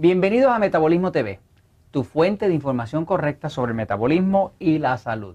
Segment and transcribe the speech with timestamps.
[0.00, 1.40] Bienvenidos a Metabolismo TV,
[1.90, 5.34] tu fuente de información correcta sobre el metabolismo y la salud.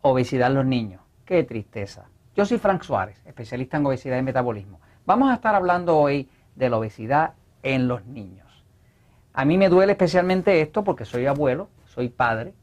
[0.00, 2.08] Obesidad en los niños, qué tristeza.
[2.34, 4.80] Yo soy Frank Suárez, especialista en obesidad y metabolismo.
[5.04, 8.64] Vamos a estar hablando hoy de la obesidad en los niños.
[9.34, 12.54] A mí me duele especialmente esto porque soy abuelo, soy padre,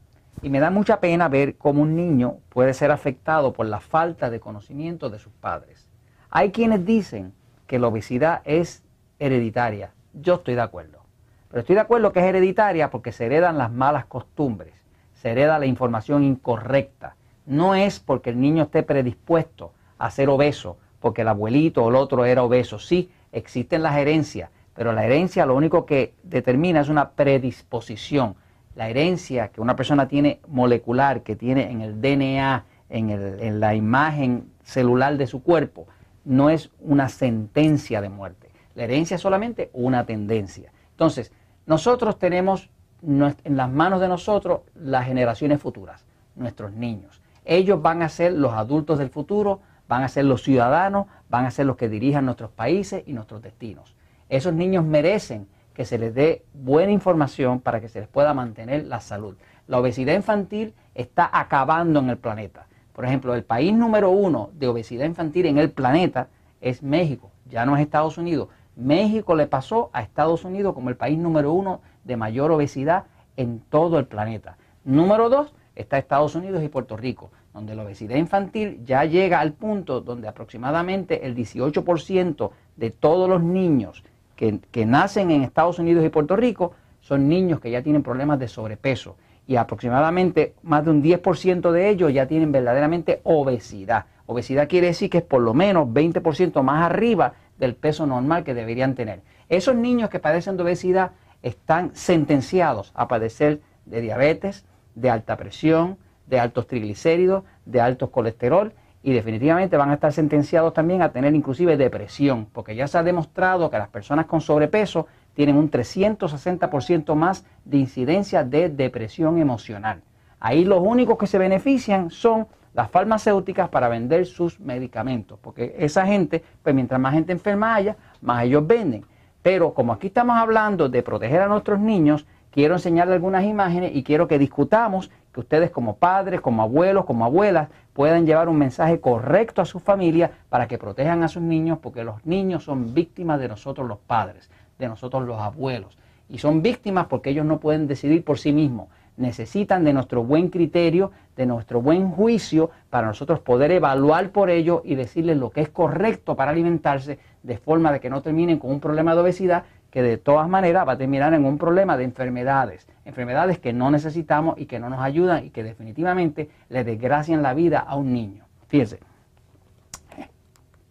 [0.42, 4.28] y me da mucha pena ver cómo un niño puede ser afectado por la falta
[4.28, 5.88] de conocimiento de sus padres.
[6.30, 7.32] Hay quienes dicen
[7.68, 8.82] que la obesidad es
[9.20, 9.92] hereditaria.
[10.14, 11.00] Yo estoy de acuerdo.
[11.48, 14.74] Pero estoy de acuerdo que es hereditaria porque se heredan las malas costumbres,
[15.14, 17.16] se hereda la información incorrecta.
[17.46, 21.96] No es porque el niño esté predispuesto a ser obeso, porque el abuelito o el
[21.96, 22.78] otro era obeso.
[22.78, 28.34] Sí, existen las herencias, pero la herencia lo único que determina es una predisposición.
[28.74, 33.74] La herencia que una persona tiene molecular, que tiene en el DNA, en, en la
[33.74, 35.86] imagen celular de su cuerpo,
[36.24, 38.43] no es una sentencia de muerte.
[38.74, 40.72] La herencia es solamente una tendencia.
[40.90, 41.32] Entonces,
[41.66, 42.70] nosotros tenemos
[43.02, 47.20] en las manos de nosotros las generaciones futuras, nuestros niños.
[47.44, 51.50] Ellos van a ser los adultos del futuro, van a ser los ciudadanos, van a
[51.50, 53.94] ser los que dirijan nuestros países y nuestros destinos.
[54.28, 58.86] Esos niños merecen que se les dé buena información para que se les pueda mantener
[58.86, 59.36] la salud.
[59.66, 62.66] La obesidad infantil está acabando en el planeta.
[62.92, 66.28] Por ejemplo, el país número uno de obesidad infantil en el planeta
[66.60, 68.48] es México, ya no es Estados Unidos.
[68.76, 73.04] México le pasó a Estados Unidos como el país número uno de mayor obesidad
[73.36, 74.56] en todo el planeta.
[74.84, 79.52] Número dos está Estados Unidos y Puerto Rico, donde la obesidad infantil ya llega al
[79.52, 84.02] punto donde aproximadamente el 18% de todos los niños
[84.36, 88.38] que, que, nacen en Estados Unidos y Puerto Rico son niños que ya tienen problemas
[88.38, 89.16] de sobrepeso
[89.46, 94.06] y aproximadamente más de un 10% de ellos ya tienen verdaderamente obesidad.
[94.26, 98.54] Obesidad quiere decir que es por lo menos 20% más arriba del peso normal que
[98.54, 99.22] deberían tener.
[99.48, 105.98] Esos niños que padecen de obesidad están sentenciados a padecer de diabetes, de alta presión,
[106.26, 108.72] de altos triglicéridos, de altos colesterol
[109.02, 113.02] y definitivamente van a estar sentenciados también a tener inclusive depresión, porque ya se ha
[113.02, 120.00] demostrado que las personas con sobrepeso tienen un 360% más de incidencia de depresión emocional.
[120.40, 126.04] Ahí los únicos que se benefician son las farmacéuticas para vender sus medicamentos, porque esa
[126.04, 129.04] gente, pues mientras más gente enferma haya, más ellos venden.
[129.42, 134.02] Pero como aquí estamos hablando de proteger a nuestros niños, quiero enseñarles algunas imágenes y
[134.02, 139.00] quiero que discutamos que ustedes como padres, como abuelos, como abuelas, puedan llevar un mensaje
[139.00, 143.40] correcto a su familia para que protejan a sus niños, porque los niños son víctimas
[143.40, 145.98] de nosotros los padres de nosotros los abuelos.
[146.28, 148.88] Y son víctimas porque ellos no pueden decidir por sí mismos.
[149.16, 154.80] Necesitan de nuestro buen criterio, de nuestro buen juicio, para nosotros poder evaluar por ellos
[154.84, 158.70] y decirles lo que es correcto para alimentarse, de forma de que no terminen con
[158.70, 159.64] un problema de obesidad
[159.94, 163.92] que de todas maneras va a terminar en un problema de enfermedades, enfermedades que no
[163.92, 168.12] necesitamos y que no nos ayudan y que definitivamente le desgracian la vida a un
[168.12, 168.44] niño.
[168.66, 168.98] Fíjense,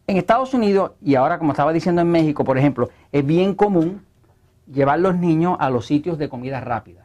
[0.07, 4.05] en Estados Unidos y ahora como estaba diciendo en México, por ejemplo, es bien común
[4.71, 7.02] llevar los niños a los sitios de comida rápida.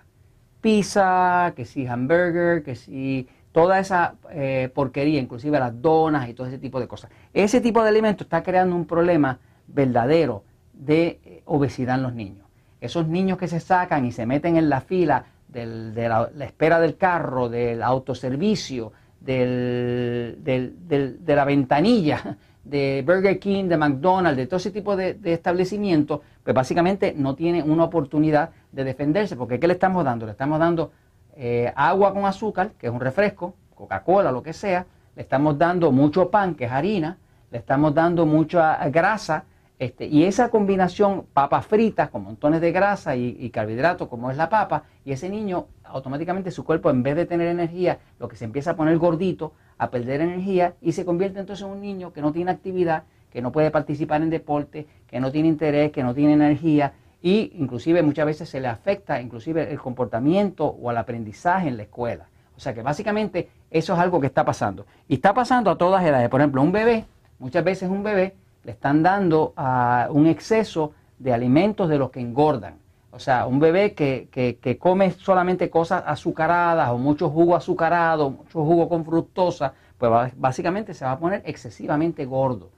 [0.61, 6.47] Pizza, que si hamburger, que si toda esa eh, porquería, inclusive las donas y todo
[6.47, 7.11] ese tipo de cosas.
[7.33, 12.47] Ese tipo de alimentos está creando un problema verdadero de eh, obesidad en los niños.
[12.81, 16.97] Esos niños que se sacan y se meten en la fila de la, espera del
[16.97, 18.93] carro, del autoservicio,
[19.37, 22.37] de la ventanilla
[22.69, 27.63] de Burger King, de McDonald's, de todo ese tipo de, establecimientos, pues básicamente no tiene
[27.63, 30.27] una oportunidad de defenderse, porque ¿qué le estamos dando?
[30.27, 30.93] Le estamos dando
[31.37, 35.93] eh, agua con azúcar, que es un refresco, Coca-Cola, lo que sea, le estamos dando
[35.93, 37.17] mucho pan, que es harina,
[37.51, 39.45] le estamos dando mucha grasa,
[39.79, 44.37] este, y esa combinación, papas fritas con montones de grasa y, y carbohidratos, como es
[44.37, 48.37] la papa, y ese niño automáticamente su cuerpo, en vez de tener energía, lo que
[48.37, 52.13] se empieza a poner gordito, a perder energía, y se convierte entonces en un niño
[52.13, 56.03] que no tiene actividad, que no puede participar en deporte, que no tiene interés, que
[56.03, 60.97] no tiene energía, y inclusive muchas veces se le afecta inclusive el comportamiento o el
[60.97, 62.29] aprendizaje en la escuela.
[62.57, 64.87] O sea que básicamente eso es algo que está pasando.
[65.07, 66.29] Y está pasando a todas edades.
[66.29, 67.05] Por ejemplo, un bebé,
[67.39, 68.35] muchas veces un bebé
[68.65, 72.79] le están dando a un exceso de alimentos de los que engordan.
[73.11, 78.65] O sea, un bebé que, que, come solamente cosas azucaradas o mucho jugo azucarado, mucho
[78.65, 82.71] jugo con fructosa, pues básicamente se va a poner excesivamente gordo.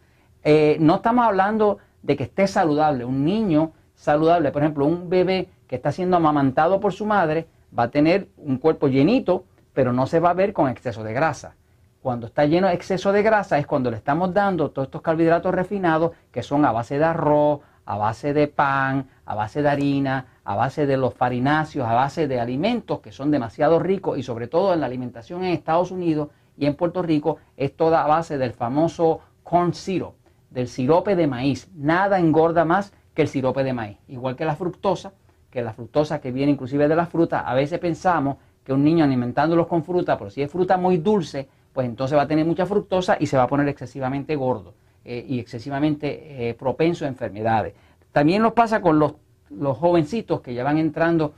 [0.44, 3.04] Eh, no estamos hablando de que esté saludable.
[3.04, 7.46] Un niño saludable, por ejemplo, un bebé que está siendo amamantado por su madre,
[7.76, 11.12] va a tener un cuerpo llenito, pero no se va a ver con exceso de
[11.12, 11.54] grasa.
[12.02, 15.54] Cuando está lleno de exceso de grasa es cuando le estamos dando todos estos carbohidratos
[15.54, 17.60] refinados que son a base de arroz,
[17.90, 22.28] a base de pan, a base de harina, a base de los farináceos, a base
[22.28, 26.28] de alimentos que son demasiado ricos y sobre todo en la alimentación en Estados Unidos
[26.56, 30.14] y en Puerto Rico es toda a base del famoso corn syrup,
[30.50, 31.68] del sirope de maíz.
[31.74, 33.98] Nada engorda más que el sirope de maíz.
[34.06, 35.12] Igual que la fructosa,
[35.50, 39.04] que la fructosa que viene inclusive de la fruta, a veces pensamos que un niño
[39.04, 42.66] alimentándolos con fruta, pero si es fruta muy dulce, pues entonces va a tener mucha
[42.66, 47.72] fructosa y se va a poner excesivamente gordo eh, y excesivamente eh, propenso a enfermedades.
[48.12, 49.14] También nos pasa con los,
[49.48, 51.32] los, jovencitos que ya van entrando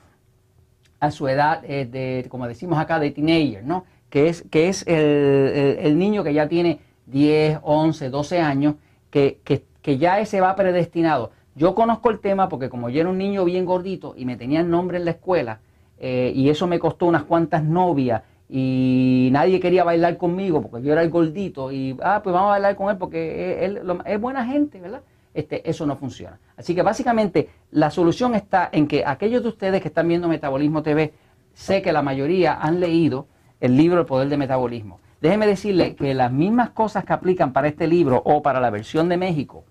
[0.99, 3.85] a su edad eh, de, como decimos acá, de teenager, ¿no?
[4.11, 8.75] Que es, que es el, el, niño que ya tiene 10, 11, 12 años,
[9.11, 11.31] que, que, que ya ese va predestinado.
[11.55, 14.71] Yo conozco el tema porque como yo era un niño bien gordito y me tenían
[14.71, 15.61] nombre en la escuela,
[16.05, 18.23] y eso me costó unas cuantas novias
[18.55, 22.51] y nadie quería bailar conmigo porque yo era el gordito y, ah, pues vamos a
[22.51, 25.01] bailar con él porque él, es buena gente, ¿verdad?
[25.33, 26.39] Este, eso no funciona.
[26.59, 30.83] Así que básicamente la solución está en que aquellos de ustedes que están viendo Metabolismo
[30.83, 31.15] TV,
[31.55, 33.27] sé que la mayoría han leído
[33.59, 35.01] el libro El Poder de Metabolismo.
[35.23, 39.09] Déjeme decirle que las mismas cosas que aplican para este libro o para la versión
[39.09, 39.65] de México,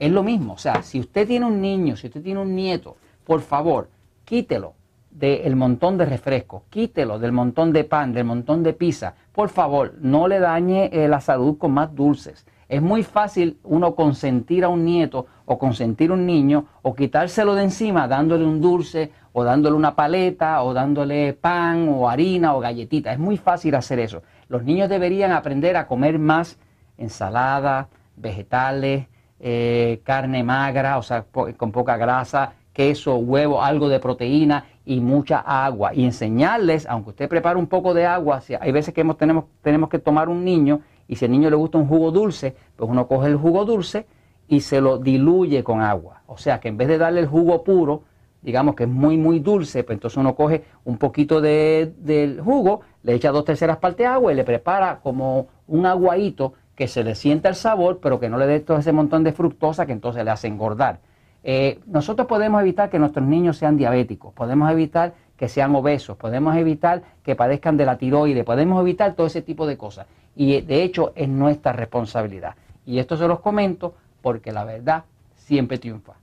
[0.00, 0.54] es lo mismo.
[0.54, 3.90] O sea, si usted tiene un niño, si usted tiene un nieto, por favor,
[4.24, 4.74] quítelo
[5.18, 9.14] del montón de refrescos, quítelo del montón de pan, del montón de pizza.
[9.32, 12.46] Por favor, no le dañe eh, la salud con más dulces.
[12.68, 17.54] Es muy fácil uno consentir a un nieto o consentir a un niño o quitárselo
[17.54, 22.60] de encima dándole un dulce o dándole una paleta o dándole pan o harina o
[22.60, 23.12] galletita.
[23.12, 24.22] Es muy fácil hacer eso.
[24.48, 26.58] Los niños deberían aprender a comer más
[26.96, 29.06] ensalada, vegetales,
[29.40, 31.24] eh, carne magra, o sea,
[31.56, 35.94] con poca grasa, queso, huevo, algo de proteína y mucha agua.
[35.94, 39.44] Y enseñarles, aunque usted prepare un poco de agua, si hay veces que hemos, tenemos,
[39.60, 42.90] tenemos que tomar un niño y si al niño le gusta un jugo dulce, pues
[42.90, 44.06] uno coge el jugo dulce
[44.48, 46.22] y se lo diluye con agua.
[46.26, 48.04] O sea que en vez de darle el jugo puro,
[48.40, 52.80] digamos que es muy, muy dulce, pues entonces uno coge un poquito de, del jugo,
[53.02, 57.04] le echa dos terceras partes de agua y le prepara como un aguadito que se
[57.04, 59.92] le sienta el sabor, pero que no le dé todo ese montón de fructosa que
[59.92, 61.00] entonces le hace engordar.
[61.50, 66.54] Eh, nosotros podemos evitar que nuestros niños sean diabéticos, podemos evitar que sean obesos, podemos
[66.54, 70.06] evitar que padezcan de la tiroide, podemos evitar todo ese tipo de cosas.
[70.36, 72.54] Y de hecho es nuestra responsabilidad.
[72.84, 75.04] Y esto se los comento porque la verdad
[75.36, 76.16] siempre triunfa.